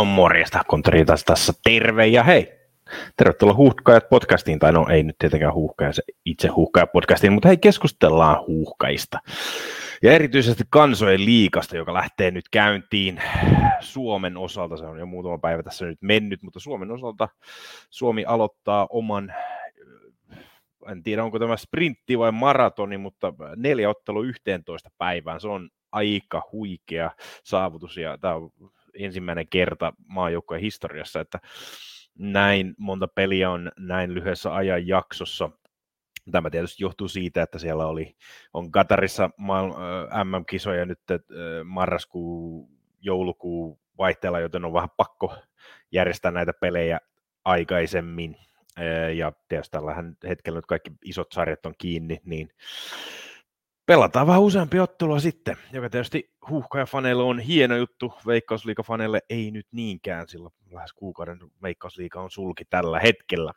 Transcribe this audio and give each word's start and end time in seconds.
No 0.00 0.04
morjesta, 0.04 0.60
konttori 0.66 1.04
tässä. 1.04 1.52
Terve 1.64 2.06
ja 2.06 2.22
hei, 2.22 2.52
tervetuloa 3.16 3.54
Huuhkajat 3.54 4.08
podcastiin, 4.08 4.58
tai 4.58 4.72
no 4.72 4.86
ei 4.88 5.02
nyt 5.02 5.18
tietenkään 5.18 5.54
huuhkaja, 5.54 5.92
se 5.92 6.02
itse 6.24 6.48
huuhkaja 6.48 6.86
podcastiin, 6.86 7.32
mutta 7.32 7.48
hei 7.48 7.56
keskustellaan 7.56 8.46
huuhkajista. 8.46 9.18
Ja 10.02 10.12
erityisesti 10.12 10.64
kansojen 10.70 11.24
liikasta, 11.24 11.76
joka 11.76 11.94
lähtee 11.94 12.30
nyt 12.30 12.44
käyntiin. 12.50 13.22
Suomen 13.80 14.36
osalta, 14.36 14.76
se 14.76 14.84
on 14.84 14.98
jo 14.98 15.06
muutama 15.06 15.38
päivä 15.38 15.62
tässä 15.62 15.86
nyt 15.86 16.02
mennyt, 16.02 16.42
mutta 16.42 16.60
Suomen 16.60 16.90
osalta 16.90 17.28
Suomi 17.90 18.24
aloittaa 18.24 18.86
oman 18.90 19.34
en 20.90 21.02
tiedä 21.02 21.24
onko 21.24 21.38
tämä 21.38 21.56
sprintti 21.56 22.18
vai 22.18 22.32
maratoni, 22.32 22.98
mutta 22.98 23.32
neljä 23.56 23.90
ottelu 23.90 24.22
11 24.22 24.90
päivään, 24.98 25.40
se 25.40 25.48
on 25.48 25.68
aika 25.92 26.42
huikea 26.52 27.10
saavutus 27.44 27.96
ja 27.96 28.18
tämä 28.18 28.34
on 28.34 28.50
ensimmäinen 28.94 29.48
kerta 29.48 29.92
maajoukkojen 30.06 30.62
historiassa, 30.62 31.20
että 31.20 31.38
näin 32.18 32.74
monta 32.78 33.08
peliä 33.08 33.50
on 33.50 33.72
näin 33.78 34.14
lyhyessä 34.14 34.54
ajan 34.54 34.86
jaksossa. 34.86 35.50
Tämä 36.30 36.50
tietysti 36.50 36.84
johtuu 36.84 37.08
siitä, 37.08 37.42
että 37.42 37.58
siellä 37.58 37.86
oli, 37.86 38.16
on 38.54 38.70
Katarissa 38.70 39.30
MM-kisoja 40.24 40.86
nyt 40.86 41.00
marraskuu, 41.64 42.70
joulukuu 43.00 43.80
vaihteella, 43.98 44.40
joten 44.40 44.64
on 44.64 44.72
vähän 44.72 44.90
pakko 44.96 45.36
järjestää 45.92 46.30
näitä 46.30 46.52
pelejä 46.52 47.00
aikaisemmin. 47.44 48.36
Ja 49.14 49.32
tietysti 49.48 49.72
tällä 49.72 49.94
hetkellä 50.28 50.58
nyt 50.58 50.66
kaikki 50.66 50.90
isot 51.04 51.32
sarjat 51.32 51.66
on 51.66 51.74
kiinni, 51.78 52.20
niin 52.24 52.48
pelataan 53.90 54.26
vähän 54.26 54.42
useampi 54.42 54.80
ottelua 54.80 55.20
sitten, 55.20 55.56
joka 55.72 55.90
tietysti 55.90 56.32
huuhkajafaneille 56.48 57.22
on 57.22 57.38
hieno 57.38 57.76
juttu, 57.76 58.14
Veikkausliigafaneille 58.26 59.20
ei 59.30 59.50
nyt 59.50 59.66
niinkään, 59.72 60.28
sillä 60.28 60.50
lähes 60.70 60.92
kuukauden 60.92 61.38
Veikkausliiga 61.62 62.20
on 62.20 62.30
sulki 62.30 62.64
tällä 62.64 63.00
hetkellä. 63.00 63.52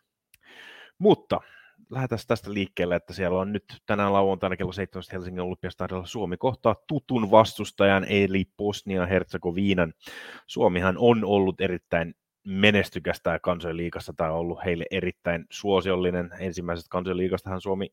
Mutta 0.97 1.41
lähdetään 1.89 2.21
tästä 2.27 2.53
liikkeelle, 2.53 2.95
että 2.95 3.13
siellä 3.13 3.39
on 3.39 3.51
nyt 3.53 3.63
tänään 3.85 4.13
lauantaina 4.13 4.57
kello 4.57 4.71
17 4.71 5.15
Helsingin 5.15 5.41
Olympiastadilla 5.41 6.05
Suomi 6.05 6.37
kohtaa 6.37 6.75
tutun 6.87 7.31
vastustajan 7.31 8.05
eli 8.09 8.45
Bosnia-Herzegovinan. 8.57 9.93
Suomihan 10.47 10.95
on 10.97 11.25
ollut 11.25 11.61
erittäin 11.61 12.15
menestykästä 12.47 13.31
ja 13.31 13.39
kansanliikassa 13.39 14.13
tämä 14.17 14.31
on 14.31 14.39
ollut 14.39 14.65
heille 14.65 14.85
erittäin 14.91 15.45
suosiollinen. 15.49 16.29
Ensimmäisestä 16.39 16.89
kansanliikastahan 16.89 17.61
Suomi 17.61 17.89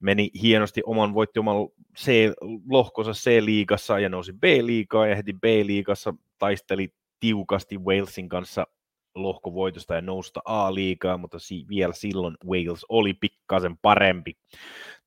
meni 0.00 0.30
hienosti 0.42 0.82
oman, 0.86 1.14
voitti 1.14 1.40
oman 1.40 1.56
C, 1.98 2.32
lohkonsa 2.70 3.12
C-liigassa 3.12 3.98
ja 3.98 4.08
nousi 4.08 4.32
B-liigaa 4.32 5.06
ja 5.06 5.16
heti 5.16 5.32
B-liigassa 5.32 6.14
taisteli 6.38 6.94
tiukasti 7.20 7.78
Walesin 7.78 8.28
kanssa 8.28 8.66
lohkovoitosta 9.14 9.94
ja 9.94 10.00
nousta 10.00 10.40
A-liigaa, 10.44 11.16
mutta 11.16 11.38
si- 11.38 11.66
vielä 11.68 11.92
silloin 11.92 12.36
Wales 12.46 12.86
oli 12.88 13.14
pikkasen 13.14 13.78
parempi. 13.82 14.32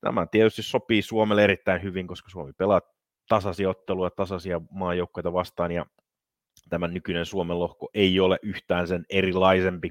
Tämä 0.02 0.26
tietysti 0.26 0.64
sopii 0.64 1.02
Suomelle 1.02 1.44
erittäin 1.44 1.84
hyvin, 1.84 2.08
koska 2.08 2.30
Suomi 2.30 2.54
pelaa 2.58 2.82
tasaisia 3.30 3.70
otteluja, 3.70 4.10
tasaisia 4.10 4.62
maajoukkoita 4.72 5.34
vastaan 5.34 5.72
ja 5.72 5.86
tämä 6.70 6.88
nykyinen 6.88 7.26
Suomen 7.26 7.60
lohko 7.60 7.90
ei 7.94 8.20
ole 8.20 8.40
yhtään 8.44 8.88
sen 8.88 9.06
erilaisempi. 9.10 9.90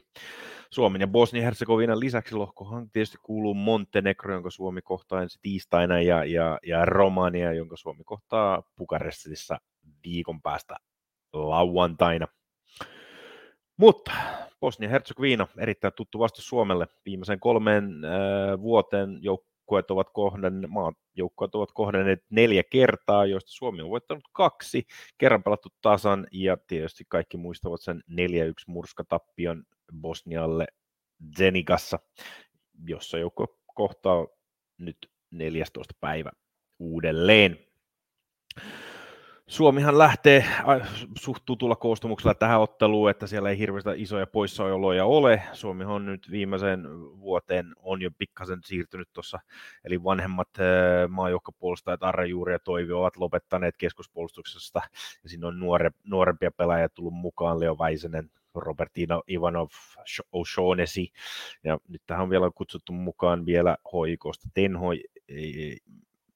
Suomen 0.70 1.00
ja 1.00 1.06
Bosnia-Herzegovinan 1.06 2.00
lisäksi 2.00 2.34
lohkohan 2.34 2.90
tietysti 2.90 3.18
kuuluu 3.22 3.54
Montenegro, 3.54 4.34
jonka 4.34 4.50
Suomi 4.50 4.82
kohtaa 4.82 5.22
ensi 5.22 5.38
tiistaina, 5.42 6.00
ja, 6.00 6.24
ja, 6.24 6.58
ja 6.66 6.84
Romania, 6.84 7.52
jonka 7.52 7.76
Suomi 7.76 8.04
kohtaa 8.04 8.62
Bukarestissa 8.78 9.58
viikon 10.04 10.42
päästä 10.42 10.76
lauantaina. 11.32 12.26
Mutta 13.76 14.12
Bosnia-Herzegovina, 14.60 15.46
erittäin 15.58 15.94
tuttu 15.96 16.18
vastus 16.18 16.46
Suomelle. 16.46 16.86
Viimeisen 17.06 17.40
kolmeen 17.40 17.84
äh, 18.04 18.60
vuoteen 18.60 19.20
jouk- 19.22 19.51
joukkueet 19.72 19.90
ovat 19.90 20.10
kohdanneet, 20.12 20.70
maajoukkueet 20.70 21.54
ovat 21.54 21.72
kohdanneet 21.72 22.24
neljä 22.30 22.62
kertaa, 22.70 23.26
joista 23.26 23.50
Suomi 23.50 23.82
on 23.82 23.90
voittanut 23.90 24.24
kaksi, 24.32 24.86
kerran 25.18 25.42
pelattu 25.42 25.68
tasan, 25.80 26.26
ja 26.32 26.56
tietysti 26.56 27.04
kaikki 27.08 27.36
muistavat 27.36 27.80
sen 27.80 28.02
4-1 28.10 28.14
murskatappion 28.66 29.64
Bosnialle 30.00 30.66
Zenikassa, 31.38 31.98
jossa 32.86 33.18
joukko 33.18 33.58
kohtaa 33.74 34.26
nyt 34.78 34.96
14. 35.30 35.94
päivä 36.00 36.30
uudelleen. 36.78 37.58
Suomihan 39.52 39.98
lähtee 39.98 40.44
suht 41.18 41.42
tutulla 41.46 41.76
koostumuksella 41.76 42.34
tähän 42.34 42.60
otteluun, 42.60 43.10
että 43.10 43.26
siellä 43.26 43.50
ei 43.50 43.58
hirveästi 43.58 43.90
isoja 43.96 44.26
poissaoloja 44.26 45.04
ole. 45.04 45.42
Suomi 45.52 45.84
on 45.84 46.06
nyt 46.06 46.30
viimeisen 46.30 46.84
vuoteen 47.20 47.66
on 47.76 48.02
jo 48.02 48.10
pikkasen 48.18 48.58
siirtynyt 48.64 49.08
tuossa, 49.12 49.38
eli 49.84 50.04
vanhemmat 50.04 50.48
maajoukkopuolustajat 51.08 52.02
Arra 52.02 52.24
Juuri 52.24 52.52
ja 52.52 52.58
Toivi 52.58 52.92
ovat 52.92 53.16
lopettaneet 53.16 53.76
keskuspuolustuksesta, 53.76 54.80
ja 55.22 55.28
siinä 55.28 55.46
on 55.46 55.60
nuore, 55.60 55.90
nuorempia 56.04 56.50
pelaajia 56.50 56.88
tullut 56.88 57.14
mukaan, 57.14 57.60
Leo 57.60 57.78
Väisänen, 57.78 58.30
Robertino 58.54 59.22
Ivanov, 59.30 59.68
O'Shaughnessy, 60.36 61.12
ja 61.64 61.78
nyt 61.88 62.02
tähän 62.06 62.22
on 62.22 62.30
vielä 62.30 62.50
kutsuttu 62.54 62.92
mukaan 62.92 63.46
vielä 63.46 63.76
hoikosta 63.92 64.48
Tenho, 64.54 64.88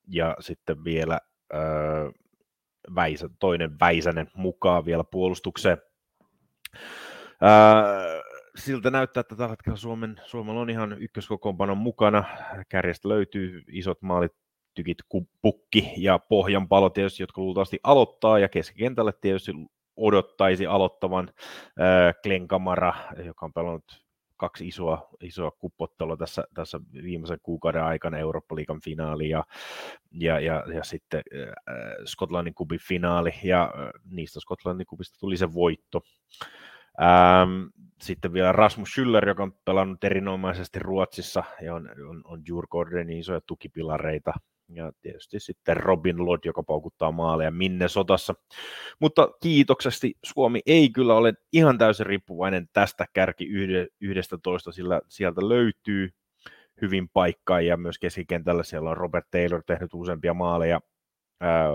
ja 0.09 0.37
sitten 0.41 0.85
vielä 0.85 1.21
Väisä, 2.95 3.29
toinen 3.39 3.81
Väisänen 3.81 4.31
mukaan 4.35 4.85
vielä 4.85 5.05
puolustukseen. 5.05 5.79
Ää, 7.41 7.85
siltä 8.57 8.91
näyttää, 8.91 9.21
että 9.21 9.37
tällä 9.37 9.51
hetkellä 9.51 9.77
Suomen, 9.77 10.21
Suomella 10.25 10.61
on 10.61 10.71
ihan 10.71 11.03
ykköskokoonpanon 11.03 11.79
mukana. 11.79 12.25
Kärjestä 12.69 13.09
löytyy 13.09 13.63
isot 13.69 14.03
maalit, 14.03 14.33
tykit, 14.75 14.99
pukki 15.43 15.93
ja 15.97 16.19
pohjanpalo 16.19 16.91
tietysti, 16.91 17.23
jotka 17.23 17.41
luultavasti 17.41 17.81
aloittaa, 17.83 18.39
ja 18.39 18.49
keskikentälle 18.49 19.13
tietysti 19.21 19.53
odottaisi 19.97 20.67
aloittavan 20.67 21.29
äh, 21.39 22.15
Klenkamara, 22.23 22.95
joka 23.25 23.47
on 23.47 23.53
pelannut 23.53 24.06
kaksi 24.37 24.69
isoa, 24.69 25.09
isoa 25.21 25.51
kuppottelua 25.51 26.17
tässä, 26.17 26.45
tässä 26.55 26.81
viimeisen 27.03 27.39
kuukauden 27.43 27.83
aikana, 27.83 28.19
Eurooppa-liigan 28.19 28.81
finaali 28.85 29.29
ja, 29.29 29.45
ja, 30.11 30.41
ja, 30.41 30.65
ja 30.75 30.85
sitten 30.85 31.23
äh, 31.35 31.75
Skotlannin 32.05 32.55
kubin 32.55 32.81
finaali, 32.89 33.33
ja 33.43 33.63
äh, 33.63 33.91
niistä 34.11 34.41
Skotlannin 34.41 34.87
kubista 34.87 35.19
tuli 35.21 35.37
se 35.37 35.55
voitto. 35.55 36.03
Ähm, 37.01 37.67
sitten 38.03 38.33
vielä 38.33 38.53
Rasmus 38.53 38.89
Schüller, 38.89 39.29
joka 39.29 39.43
on 39.43 39.55
pelannut 39.65 40.05
erinomaisesti 40.05 40.79
Ruotsissa 40.79 41.45
ja 41.63 41.75
on, 41.75 41.91
on, 42.09 42.23
on 42.25 42.43
Jurgårdenin 42.49 43.19
isoja 43.19 43.41
tukipilareita 43.41 44.33
ja 44.69 44.93
tietysti 45.01 45.41
sitten 45.41 45.77
Robin 45.77 46.27
Lod, 46.27 46.39
joka 46.45 46.63
paukuttaa 46.63 47.13
maaleja 47.13 47.51
minne 47.51 47.89
sotassa. 47.89 48.35
Mutta 49.01 49.29
kiitoksesti 49.43 50.15
Suomi 50.25 50.61
ei 50.67 50.91
kyllä 50.91 51.15
ole 51.15 51.35
ihan 51.53 51.79
täysin 51.79 52.07
riippuvainen 52.07 52.69
tästä 52.73 53.07
kärki 53.13 53.49
yhdestä 54.01 54.39
toista, 54.43 54.73
sillä 54.73 55.01
sieltä 55.09 55.49
löytyy 55.49 56.09
hyvin 56.81 57.09
paikkaa 57.09 57.61
ja 57.61 57.77
myös 57.77 57.99
keskikentällä 57.99 58.63
siellä 58.63 58.91
on 58.91 58.97
Robert 58.97 59.27
Taylor 59.31 59.63
tehnyt 59.67 59.95
useampia 59.95 60.35
maaleja 60.35 60.81
ää, 61.41 61.69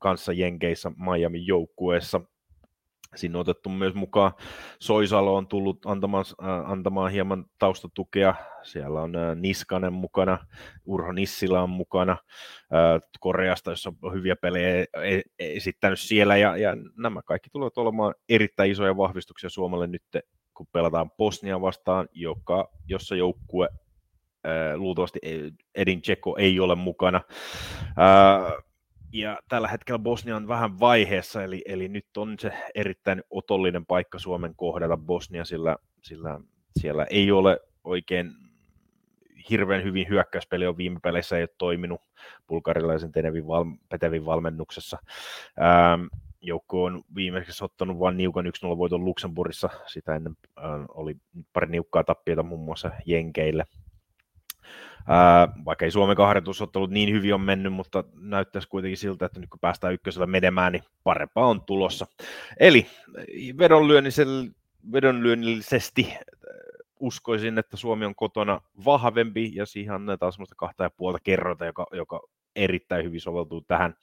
kanssa 0.00 0.32
Jenkeissä 0.32 0.90
Miami 0.96 1.46
joukkueessa 1.46 2.20
Siinä 3.16 3.38
on 3.38 3.40
otettu 3.40 3.68
myös 3.68 3.94
mukaan, 3.94 4.32
Soisalo 4.80 5.36
on 5.36 5.48
tullut 5.48 5.86
antamaan, 5.86 6.24
äh, 6.42 6.70
antamaan 6.70 7.12
hieman 7.12 7.44
taustatukea, 7.58 8.34
siellä 8.62 9.02
on 9.02 9.16
äh, 9.16 9.36
Niskanen 9.36 9.92
mukana, 9.92 10.38
Urho 10.84 11.12
Nissila 11.12 11.62
on 11.62 11.70
mukana, 11.70 12.12
äh, 12.12 13.00
Koreasta, 13.20 13.70
jossa 13.70 13.92
on 14.02 14.14
hyviä 14.14 14.36
pelejä 14.36 14.80
e, 14.80 14.84
e, 15.04 15.22
esittänyt 15.38 16.00
siellä, 16.00 16.36
ja, 16.36 16.56
ja 16.56 16.76
nämä 16.96 17.22
kaikki 17.22 17.50
tulevat 17.50 17.78
olemaan 17.78 18.14
erittäin 18.28 18.70
isoja 18.70 18.96
vahvistuksia 18.96 19.50
Suomelle 19.50 19.86
nyt, 19.86 20.02
kun 20.54 20.66
pelataan 20.72 21.10
Bosnia 21.10 21.60
vastaan, 21.60 22.08
joka, 22.12 22.68
jossa 22.88 23.16
joukkue 23.16 23.68
luultavasti 24.76 25.18
Edin 25.74 26.02
Tseko 26.02 26.36
ei 26.38 26.60
ole 26.60 26.74
mukana 26.74 27.20
ja 29.12 29.38
tällä 29.48 29.68
hetkellä 29.68 29.98
Bosnia 29.98 30.36
on 30.36 30.48
vähän 30.48 30.80
vaiheessa, 30.80 31.44
eli, 31.44 31.62
eli 31.66 31.88
nyt 31.88 32.16
on 32.16 32.36
se 32.38 32.52
erittäin 32.74 33.22
otollinen 33.30 33.86
paikka 33.86 34.18
Suomen 34.18 34.54
kohdalla 34.56 34.96
Bosnia, 34.96 35.44
sillä, 35.44 35.76
sillä 36.02 36.40
siellä 36.80 37.06
ei 37.10 37.32
ole 37.32 37.60
oikein 37.84 38.32
hirveän 39.50 39.84
hyvin 39.84 40.08
hyökkäyspeli 40.08 40.66
on 40.66 40.76
viime 40.76 41.00
peleissä 41.02 41.36
ei 41.36 41.42
ole 41.42 41.48
toiminut 41.58 42.00
bulgarilaisen 42.46 43.12
Tenevin 43.12 43.46
val, 43.46 43.64
Petevin 43.88 44.24
valmennuksessa. 44.24 44.98
Ähm, 45.60 46.06
joukko 46.40 46.84
on 46.84 47.02
viimeksi 47.14 47.64
ottanut 47.64 47.98
vain 47.98 48.16
niukan 48.16 48.46
1-0 48.46 48.78
voiton 48.78 49.04
Luxemburgissa, 49.04 49.68
sitä 49.86 50.16
ennen 50.16 50.36
äh, 50.58 50.64
oli 50.88 51.16
pari 51.52 51.66
niukkaa 51.66 52.04
tappioita 52.04 52.42
muun 52.42 52.64
muassa 52.64 52.90
Jenkeille. 53.06 53.64
Ää, 55.08 55.48
vaikka 55.64 55.84
ei 55.84 55.90
Suomen 55.90 56.16
ollut 56.76 56.90
niin 56.90 57.14
hyvin 57.14 57.34
on 57.34 57.40
mennyt, 57.40 57.72
mutta 57.72 58.04
näyttäisi 58.20 58.68
kuitenkin 58.68 58.96
siltä, 58.96 59.26
että 59.26 59.40
nyt 59.40 59.50
kun 59.50 59.60
päästään 59.60 59.94
ykkösellä 59.94 60.26
menemään, 60.26 60.72
niin 60.72 60.84
parempaa 61.04 61.46
on 61.46 61.62
tulossa. 61.62 62.06
Eli 62.60 62.86
vedonlyönnillisesti 64.92 66.14
uskoisin, 67.00 67.58
että 67.58 67.76
Suomi 67.76 68.04
on 68.04 68.14
kotona 68.14 68.60
vahvempi 68.84 69.50
ja 69.54 69.66
siihen 69.66 69.94
annetaan 69.94 70.32
semmoista 70.32 70.54
kahta 70.58 70.82
ja 70.82 70.90
puolta 70.90 71.18
kerrota, 71.24 71.66
joka, 71.66 71.86
joka 71.92 72.20
erittäin 72.56 73.04
hyvin 73.04 73.20
soveltuu 73.20 73.60
tähän. 73.60 73.94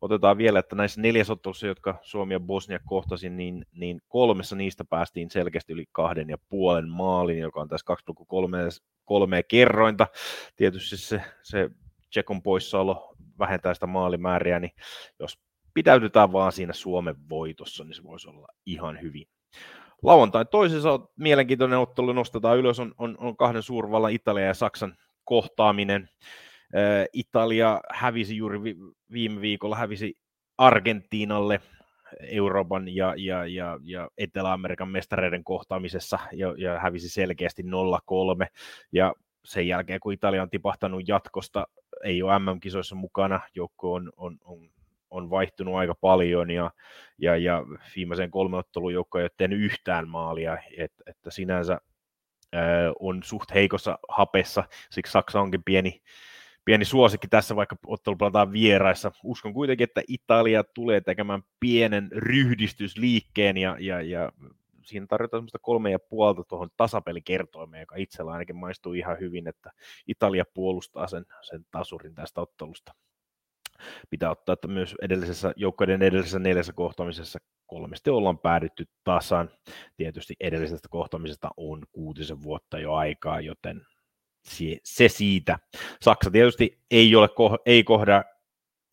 Otetaan 0.00 0.38
vielä, 0.38 0.58
että 0.58 0.76
näissä 0.76 1.00
neljäsottelussa, 1.00 1.66
jotka 1.66 1.98
Suomi 2.02 2.34
ja 2.34 2.40
Bosnia 2.40 2.78
kohtasi, 2.84 3.30
niin, 3.30 3.66
niin 3.72 4.00
kolmessa 4.08 4.56
niistä 4.56 4.84
päästiin 4.84 5.30
selkeästi 5.30 5.72
yli 5.72 5.84
kahden 5.92 6.28
ja 6.28 6.36
puolen 6.48 6.88
maalin, 6.88 7.38
joka 7.38 7.60
on 7.60 7.68
tässä 7.68 7.94
2,3 8.10 9.16
kerrointa. 9.48 10.06
Tietysti 10.56 10.96
se, 10.96 11.22
se 11.42 11.70
Tsekon 12.10 12.42
poissaolo 12.42 13.14
vähentää 13.38 13.74
sitä 13.74 13.86
maalimääriä, 13.86 14.60
niin 14.60 14.72
jos 15.20 15.38
pitäydytään 15.74 16.32
vaan 16.32 16.52
siinä 16.52 16.72
Suomen 16.72 17.14
voitossa, 17.28 17.84
niin 17.84 17.94
se 17.94 18.02
voisi 18.02 18.28
olla 18.28 18.48
ihan 18.66 19.00
hyvin. 19.02 19.26
Lauantain 20.02 20.46
toisessa 20.48 21.00
mielenkiintoinen 21.16 21.78
ottelu 21.78 22.12
nostetaan 22.12 22.58
ylös, 22.58 22.80
on, 22.80 22.94
on, 22.98 23.16
on 23.18 23.36
kahden 23.36 23.62
suurvallan 23.62 24.12
Italia 24.12 24.44
ja 24.44 24.54
Saksan 24.54 24.96
kohtaaminen. 25.24 26.08
Italia 27.12 27.80
hävisi 27.92 28.36
juuri 28.36 28.60
viime 29.12 29.40
viikolla, 29.40 29.76
hävisi 29.76 30.14
Argentiinalle 30.58 31.60
Euroopan 32.20 32.88
ja, 32.88 33.14
ja, 33.16 33.46
ja, 33.46 33.78
ja 33.82 34.10
Etelä-Amerikan 34.18 34.88
mestareiden 34.88 35.44
kohtaamisessa 35.44 36.18
ja, 36.32 36.54
ja 36.58 36.78
hävisi 36.78 37.08
selkeästi 37.08 37.62
0-3. 37.62 37.66
Ja 38.92 39.14
sen 39.44 39.68
jälkeen, 39.68 40.00
kun 40.00 40.12
Italia 40.12 40.42
on 40.42 40.50
tipahtanut 40.50 41.08
jatkosta, 41.08 41.66
ei 42.04 42.22
ole 42.22 42.38
MM-kisoissa 42.38 42.94
mukana, 42.94 43.40
joukko 43.54 43.92
on, 43.92 44.12
on, 44.16 44.38
on, 44.44 44.70
on 45.10 45.30
vaihtunut 45.30 45.74
aika 45.74 45.94
paljon 45.94 46.50
ja, 46.50 46.70
ja, 47.18 47.36
ja 47.36 47.62
viimeisen 47.96 48.30
kolme 48.30 48.56
ottelun 48.56 48.92
joukko 48.92 49.18
ei 49.18 49.24
ole 49.24 49.30
tehnyt 49.36 49.60
yhtään 49.60 50.08
maalia, 50.08 50.58
et, 50.76 50.92
että 51.06 51.30
sinänsä 51.30 51.80
ää, 52.52 52.92
on 53.00 53.22
suht 53.22 53.54
heikossa 53.54 53.98
hapessa, 54.08 54.64
siksi 54.90 55.12
Saksa 55.12 55.40
onkin 55.40 55.64
pieni, 55.64 56.02
pieni 56.66 56.84
suosikki 56.84 57.28
tässä, 57.28 57.56
vaikka 57.56 57.76
ottelu 57.86 58.16
pelataan 58.16 58.52
vieraissa. 58.52 59.12
Uskon 59.24 59.54
kuitenkin, 59.54 59.84
että 59.84 60.02
Italia 60.08 60.64
tulee 60.64 61.00
tekemään 61.00 61.42
pienen 61.60 62.08
ryhdistysliikkeen 62.12 63.56
ja, 63.56 63.76
ja, 63.80 64.02
ja 64.02 64.32
siinä 64.84 65.06
tarjotaan 65.06 65.38
semmoista 65.38 65.58
kolme 65.58 65.90
ja 65.90 65.98
puolta 65.98 66.44
tuohon 66.44 66.70
tasapelikertoimeen, 66.76 67.80
joka 67.80 67.96
itsellä 67.96 68.32
ainakin 68.32 68.56
maistuu 68.56 68.92
ihan 68.92 69.20
hyvin, 69.20 69.48
että 69.48 69.72
Italia 70.06 70.44
puolustaa 70.54 71.06
sen, 71.06 71.24
sen 71.42 71.66
tasurin 71.70 72.14
tästä 72.14 72.40
ottelusta. 72.40 72.94
Pitää 74.10 74.30
ottaa, 74.30 74.52
että 74.52 74.68
myös 74.68 74.94
edellisessä, 75.02 75.52
joukkoiden 75.56 76.02
edellisessä 76.02 76.38
neljässä 76.38 76.72
kohtaamisessa 76.72 77.38
kolmesti 77.66 78.10
ollaan 78.10 78.38
päädytty 78.38 78.84
tasan. 79.04 79.50
Tietysti 79.96 80.34
edellisestä 80.40 80.88
kohtaamisesta 80.90 81.50
on 81.56 81.82
kuutisen 81.92 82.42
vuotta 82.42 82.78
jo 82.78 82.94
aikaa, 82.94 83.40
joten 83.40 83.86
se 84.84 85.08
siitä. 85.08 85.58
Saksa 86.02 86.30
tietysti 86.30 86.78
ei 86.90 87.16
ole 87.16 87.28
ei 87.66 87.84
kohda, 87.84 88.24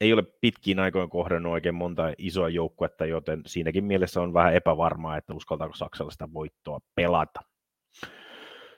ei 0.02 0.14
ole 0.14 0.24
pitkiin 0.42 0.80
aikoin 0.80 1.10
kohdannut 1.10 1.54
oikein 1.54 1.76
monta 1.76 2.14
isoa 2.18 2.50
joukkuetta, 2.50 3.06
joten 3.06 3.42
siinäkin 3.46 3.84
mielessä 3.84 4.22
on 4.22 4.34
vähän 4.34 4.56
epävarmaa, 4.56 5.18
että 5.18 5.34
uskaltaako 5.34 5.76
Saksalla 5.76 6.12
sitä 6.12 6.34
voittoa 6.34 6.80
pelata. 6.96 7.40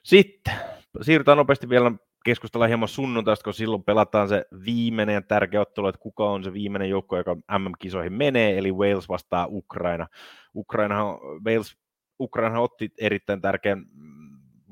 Sitten 0.03 0.53
siirrytään 1.01 1.37
nopeasti 1.37 1.69
vielä 1.69 1.91
keskustella 2.25 2.67
hieman 2.67 2.87
sunnuntaista, 2.87 3.43
kun 3.43 3.53
silloin 3.53 3.83
pelataan 3.83 4.29
se 4.29 4.45
viimeinen 4.65 5.23
tärkeä 5.23 5.61
ottelu, 5.61 5.87
että 5.87 6.01
kuka 6.01 6.29
on 6.29 6.43
se 6.43 6.53
viimeinen 6.53 6.89
joukko, 6.89 7.17
joka 7.17 7.35
MM-kisoihin 7.35 8.13
menee, 8.13 8.57
eli 8.57 8.71
Wales 8.71 9.09
vastaa 9.09 9.47
Ukraina. 9.49 10.07
Ukraina 10.55 11.03
Wales, 11.45 11.77
Ukraina 12.19 12.59
otti 12.59 12.89
erittäin 12.97 13.41
tärkeän 13.41 13.85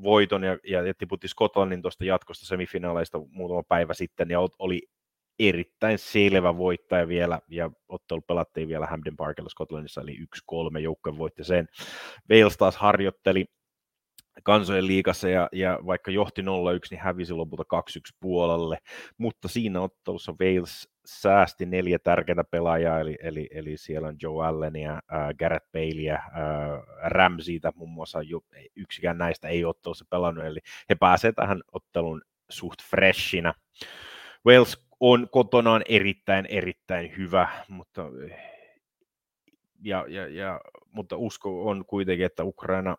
voiton 0.04 0.44
ja, 0.44 0.58
ja, 0.64 0.88
ja 0.88 0.94
tiputti 0.94 1.28
Skotlannin 1.28 1.82
tuosta 1.82 2.06
jatkosta 2.06 2.46
semifinaaleista 2.46 3.22
muutama 3.30 3.64
päivä 3.64 3.94
sitten 3.94 4.30
ja 4.30 4.40
oli 4.60 4.82
erittäin 5.40 6.00
selvä 6.00 6.58
voittaja 6.58 7.08
vielä, 7.08 7.40
ja 7.48 7.72
ottelu 7.90 8.22
pelattiin 8.22 8.68
vielä 8.68 8.86
Hampden 8.86 9.18
Parkilla 9.18 9.50
Skotlannissa, 9.50 10.02
eli 10.02 10.18
1-3 10.76 10.80
joukko 10.80 11.18
voitti 11.18 11.44
sen. 11.44 11.68
Wales 12.32 12.58
taas 12.58 12.78
harjoitteli 12.78 13.46
kansojen 14.44 14.88
liikassa 14.88 15.30
ja, 15.30 15.50
ja 15.52 15.80
vaikka 15.86 16.12
johti 16.12 16.42
0-1, 16.42 16.46
niin 16.92 17.02
hävisi 17.02 17.34
lopulta 17.34 17.64
2-1 17.64 18.16
puolelle, 18.20 18.78
mutta 19.18 19.48
siinä 19.48 19.82
ottelussa 19.82 20.36
Wales 20.42 20.93
säästi 21.06 21.66
neljä 21.66 22.00
tärkeää 22.00 22.44
pelaajaa, 22.52 23.00
eli, 23.00 23.18
eli, 23.22 23.50
eli 23.52 23.78
siellä 23.78 24.08
on 24.08 24.16
Joe 24.22 24.46
Allenia, 24.46 24.94
äh, 24.94 25.30
Gareth 25.40 25.72
Baileyä, 25.72 26.16
äh, 26.16 26.32
Ramseytä 27.04 27.72
muun 27.76 27.90
muassa, 27.90 28.22
jo, 28.22 28.42
yksikään 28.76 29.18
näistä 29.18 29.48
ei 29.48 29.66
ottelussa 29.66 30.06
pelannut, 30.10 30.46
eli 30.46 30.60
he 30.90 30.96
pääsevät 30.96 31.36
tähän 31.36 31.62
ottelun 31.72 32.22
suht 32.50 32.82
freshinä. 32.90 33.54
Wales 34.48 34.88
on 35.00 35.28
kotonaan 35.32 35.82
erittäin, 35.90 36.46
erittäin 36.46 37.18
hyvä, 37.18 37.48
mutta, 37.68 38.02
ja, 39.84 40.06
ja, 40.08 40.28
ja, 40.28 40.62
mutta 40.92 41.18
usko 41.18 41.70
on 41.70 41.86
kuitenkin, 41.86 42.26
että 42.26 42.44
Ukraina 42.44 42.98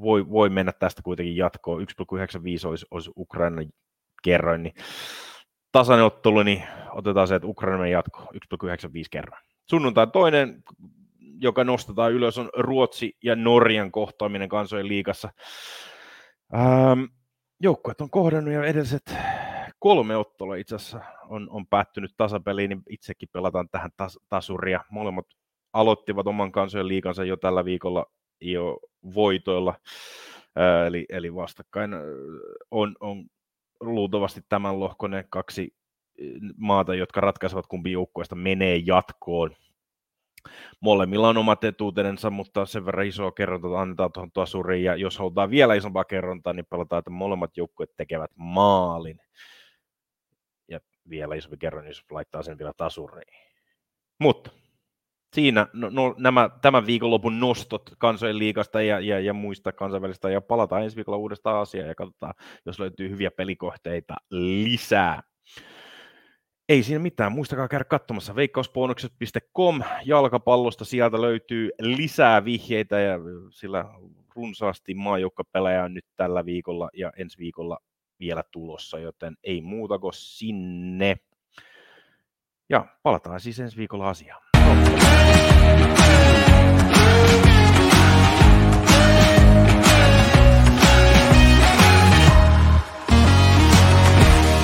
voi, 0.00 0.30
voi 0.30 0.50
mennä 0.50 0.72
tästä 0.72 1.02
kuitenkin 1.02 1.36
jatkoon. 1.36 1.82
1,95 1.82 2.68
olisi, 2.68 2.86
olisi 2.90 3.10
Ukrainan 3.16 3.66
kerroin, 4.22 4.62
niin 4.62 4.74
tasainen 5.72 6.06
ottelu, 6.06 6.42
niin 6.42 6.62
otetaan 6.92 7.28
se, 7.28 7.34
että 7.34 7.48
Ukraina 7.48 7.86
jatko 7.86 8.18
1,95 8.20 8.68
kerran. 9.10 9.42
Sunnuntai 9.70 10.06
toinen, 10.06 10.64
joka 11.40 11.64
nostetaan 11.64 12.12
ylös, 12.12 12.38
on 12.38 12.50
Ruotsi 12.56 13.16
ja 13.24 13.36
Norjan 13.36 13.92
kohtaaminen 13.92 14.48
kansojen 14.48 14.88
liigassa. 14.88 15.28
Ähm, 16.54 17.02
joukkueet 17.60 18.00
on 18.00 18.10
kohdannut 18.10 18.54
ja 18.54 18.64
edelliset 18.64 19.14
kolme 19.82 20.16
ottelua 20.16 20.56
itse 20.56 20.74
asiassa 20.74 21.00
on, 21.28 21.50
on 21.50 21.66
päättynyt 21.66 22.14
tasapeliin, 22.16 22.68
niin 22.68 22.82
itsekin 22.88 23.28
pelataan 23.32 23.68
tähän 23.68 23.90
tas, 23.96 24.18
tasuria. 24.28 24.84
Molemmat 24.90 25.26
aloittivat 25.72 26.26
oman 26.26 26.52
kansojen 26.52 26.88
liikansa 26.88 27.24
jo 27.24 27.36
tällä 27.36 27.64
viikolla 27.64 28.06
jo 28.40 28.80
voitoilla, 29.14 29.74
ää, 30.56 30.86
eli, 30.86 31.06
eli 31.08 31.34
vastakkain 31.34 31.90
on, 32.70 32.96
on 33.00 33.24
luultavasti 33.82 34.40
tämän 34.48 34.80
lohkone 34.80 35.24
kaksi 35.30 35.74
maata, 36.56 36.94
jotka 36.94 37.20
ratkaisevat 37.20 37.66
kumpi 37.66 37.92
joukkueesta 37.92 38.34
menee 38.34 38.76
jatkoon. 38.76 39.50
Molemmilla 40.80 41.28
on 41.28 41.36
omat 41.36 41.64
etuutensa, 41.64 42.30
mutta 42.30 42.66
sen 42.66 42.86
verran 42.86 43.06
isoa 43.06 43.32
kerronta 43.32 43.80
annetaan 43.80 44.12
tuohon 44.12 44.32
tasuriin, 44.32 44.84
ja 44.84 44.96
jos 44.96 45.18
halutaan 45.18 45.50
vielä 45.50 45.74
isompaa 45.74 46.04
kerrontaa, 46.04 46.52
niin 46.52 46.66
pelataan, 46.66 46.98
että 46.98 47.10
molemmat 47.10 47.56
joukkueet 47.56 47.96
tekevät 47.96 48.30
maalin. 48.36 49.20
Ja 50.68 50.80
vielä 51.08 51.34
isompi 51.34 51.56
kerron, 51.56 51.86
jos 51.86 52.04
laittaa 52.10 52.42
sen 52.42 52.58
vielä 52.58 52.72
tasuriin. 52.76 53.34
Mutta 54.18 54.50
siinä 55.32 55.66
no, 55.72 55.90
no, 55.90 56.14
nämä 56.18 56.50
tämän 56.62 56.86
viikonlopun 56.86 57.40
nostot 57.40 57.90
kansojen 57.98 58.38
liikasta 58.38 58.82
ja, 58.82 59.00
ja, 59.00 59.20
ja 59.20 59.32
muista 59.32 59.72
kansainvälistä, 59.72 60.30
ja 60.30 60.40
palataan 60.40 60.82
ensi 60.82 60.96
viikolla 60.96 61.18
uudestaan 61.18 61.60
asiaan 61.60 61.88
ja 61.88 61.94
katsotaan, 61.94 62.34
jos 62.66 62.78
löytyy 62.78 63.10
hyviä 63.10 63.30
pelikohteita 63.30 64.14
lisää. 64.30 65.22
Ei 66.68 66.82
siinä 66.82 66.98
mitään, 66.98 67.32
muistakaa 67.32 67.68
käydä 67.68 67.84
katsomassa 67.84 68.34
veikkausbonukset.com 68.34 69.82
jalkapallosta, 70.04 70.84
sieltä 70.84 71.20
löytyy 71.20 71.70
lisää 71.80 72.44
vihjeitä 72.44 73.00
ja 73.00 73.18
sillä 73.50 73.84
runsaasti 74.36 74.94
maajoukkapelejä 74.94 75.84
on 75.84 75.94
nyt 75.94 76.06
tällä 76.16 76.44
viikolla 76.44 76.90
ja 76.92 77.12
ensi 77.16 77.38
viikolla 77.38 77.78
vielä 78.20 78.42
tulossa, 78.50 78.98
joten 78.98 79.36
ei 79.44 79.60
muuta 79.60 79.98
kuin 79.98 80.14
sinne. 80.14 81.16
Ja 82.68 82.86
palataan 83.02 83.40
siis 83.40 83.60
ensi 83.60 83.76
viikolla 83.76 84.08
asiaan. 84.08 84.42